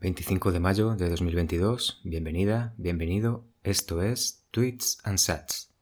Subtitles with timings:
[0.00, 5.74] 25 de mayo de 2022, bienvenida, bienvenido, esto es Tweets and Sats.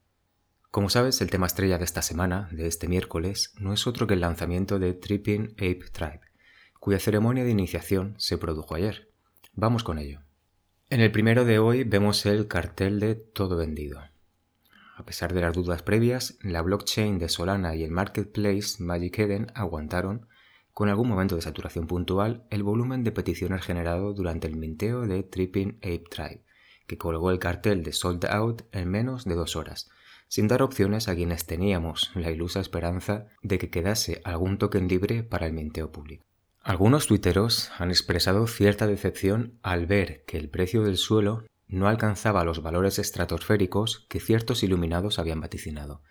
[0.71, 4.15] Como sabes, el tema estrella de esta semana, de este miércoles, no es otro que
[4.15, 6.19] el lanzamiento de Tripping Ape Tribe,
[6.81, 9.09] cuya ceremonia de iniciación se produjo ayer.
[9.53, 10.19] Vamos con ello.
[10.89, 14.01] En el primero de hoy vemos el cartel de todo vendido.
[14.97, 19.47] A pesar de las dudas previas, la blockchain de Solana y el marketplace Magic Eden
[19.55, 20.27] aguantaron
[20.73, 25.23] con algún momento de saturación puntual, el volumen de peticiones generado durante el minteo de
[25.23, 26.43] Tripping Ape Tribe,
[26.87, 29.89] que colgó el cartel de Sold Out en menos de dos horas,
[30.27, 35.23] sin dar opciones a quienes teníamos la ilusa esperanza de que quedase algún token libre
[35.23, 36.25] para el minteo público.
[36.61, 42.43] Algunos tuiteros han expresado cierta decepción al ver que el precio del suelo no alcanzaba
[42.43, 46.01] los valores estratosféricos que ciertos iluminados habían vaticinado,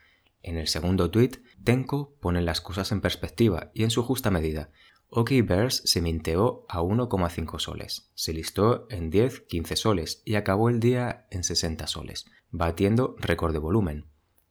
[0.42, 4.70] en el segundo tuit, Tenko pone las cosas en perspectiva y en su justa medida.
[5.10, 11.26] Bears se minteó a 1,5 soles, se listó en 10-15 soles y acabó el día
[11.30, 14.06] en 60 soles, batiendo récord de volumen.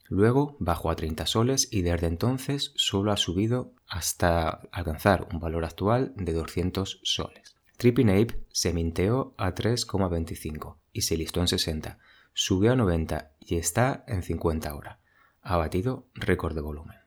[0.09, 5.65] Luego bajó a 30 soles y desde entonces solo ha subido hasta alcanzar un valor
[5.65, 7.55] actual de 200 soles.
[7.77, 11.99] Tripping Ape se minteó a 3,25 y se listó en 60,
[12.33, 14.99] subió a 90 y está en 50 ahora
[15.47, 16.97] ha batido récord de volumen.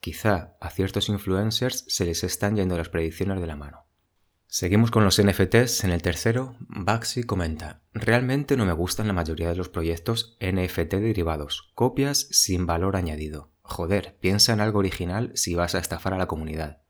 [0.00, 3.86] Quizá a ciertos influencers se les están yendo las predicciones de la mano.
[4.46, 5.82] Seguimos con los NFTs.
[5.82, 10.96] En el tercero, Baxi comenta, realmente no me gustan la mayoría de los proyectos NFT
[10.96, 13.50] derivados, copias sin valor añadido.
[13.62, 16.82] Joder, piensa en algo original si vas a estafar a la comunidad.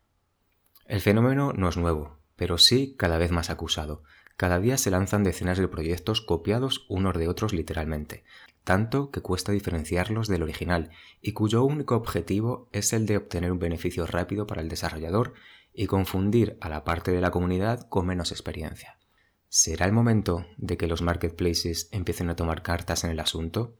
[0.87, 4.03] El fenómeno no es nuevo, pero sí cada vez más acusado.
[4.37, 8.25] Cada día se lanzan decenas de proyectos copiados unos de otros literalmente,
[8.65, 10.91] tanto que cuesta diferenciarlos del original
[11.23, 15.33] y cuyo único objetivo es el de obtener un beneficio rápido para el desarrollador
[15.73, 18.98] y confundir a la parte de la comunidad con menos experiencia.
[19.48, 23.77] ¿Será el momento de que los marketplaces empiecen a tomar cartas en el asunto?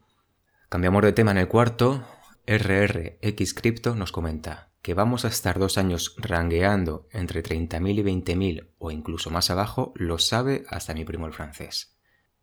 [0.69, 2.03] Cambiamos de tema en el cuarto.
[2.47, 8.69] RRX Crypto nos comenta que vamos a estar dos años rangueando entre 30.000 y 20.000
[8.77, 11.97] o incluso más abajo, lo sabe hasta mi primo el francés.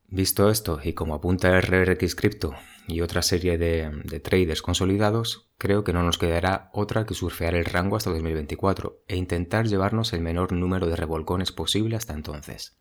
[0.08, 2.54] Visto esto, y como apunta RRX Crypto
[2.86, 7.64] y otra serie de, traders consolidados, creo que no nos quedará otra que surfear el
[7.64, 12.76] rango hasta 2024 e intentar llevarnos el menor número de revolcones posible hasta entonces.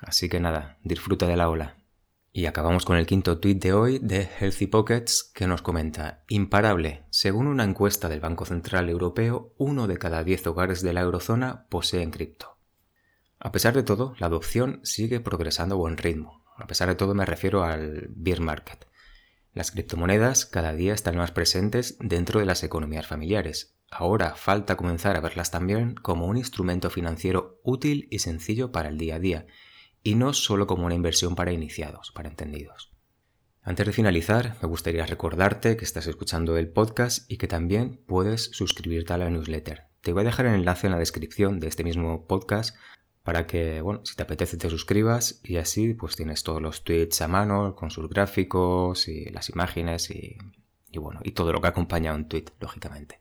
[0.00, 1.77] Así que nada, disfruta de la ola.
[2.38, 7.02] Y acabamos con el quinto tweet de hoy de Healthy Pockets que nos comenta, imparable,
[7.10, 11.66] según una encuesta del Banco Central Europeo, uno de cada diez hogares de la eurozona
[11.68, 12.56] poseen cripto.
[13.40, 17.12] A pesar de todo, la adopción sigue progresando a buen ritmo, a pesar de todo
[17.12, 18.86] me refiero al beer market.
[19.52, 23.74] Las criptomonedas cada día están más presentes dentro de las economías familiares.
[23.90, 28.96] Ahora falta comenzar a verlas también como un instrumento financiero útil y sencillo para el
[28.96, 29.46] día a día,
[30.02, 32.92] y no solo como una inversión para iniciados, para entendidos.
[33.62, 38.44] Antes de finalizar, me gustaría recordarte que estás escuchando el podcast y que también puedes
[38.44, 39.88] suscribirte a la newsletter.
[40.00, 42.76] Te voy a dejar el enlace en la descripción de este mismo podcast
[43.28, 47.20] para que, bueno, si te apetece te suscribas y así pues tienes todos los tweets
[47.20, 50.38] a mano con sus gráficos y las imágenes y,
[50.98, 53.20] bueno, y todo lo que acompaña un tweet, lógicamente.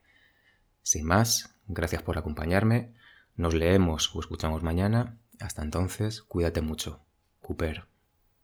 [0.81, 2.93] Sin más, gracias por acompañarme,
[3.35, 7.05] nos leemos o escuchamos mañana, hasta entonces, cuídate mucho.
[7.41, 7.85] Cooper.